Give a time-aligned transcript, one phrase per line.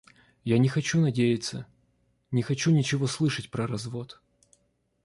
[0.43, 1.67] Я не хочу надеяться,
[2.31, 4.19] не хочу ничего слышать про развод.